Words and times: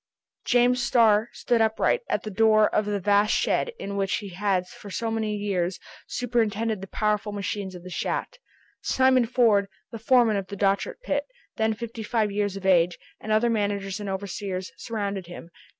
James 0.47 0.81
Starr 0.81 1.29
stood 1.31 1.61
upright, 1.61 2.01
at 2.09 2.23
the 2.23 2.31
door 2.31 2.73
of 2.73 2.87
the 2.87 2.99
vast 2.99 3.35
shed 3.35 3.71
in 3.77 3.95
which 3.95 4.15
he 4.15 4.29
had 4.29 4.65
for 4.67 4.89
so 4.89 5.11
many 5.11 5.35
years 5.35 5.79
superintended 6.07 6.81
the 6.81 6.87
powerful 6.87 7.31
machines 7.31 7.75
of 7.75 7.83
the 7.83 7.89
shaft. 7.91 8.39
Simon 8.81 9.27
Ford, 9.27 9.67
the 9.91 9.99
foreman 9.99 10.37
of 10.37 10.47
the 10.47 10.57
Dochart 10.57 11.01
pit, 11.03 11.27
then 11.57 11.75
fifty 11.75 12.01
five 12.01 12.31
years 12.31 12.57
of 12.57 12.65
age, 12.65 12.97
and 13.19 13.31
other 13.31 13.51
managers 13.51 13.99
and 13.99 14.09
overseers, 14.09 14.71
surrounded 14.75 15.27
him. 15.27 15.51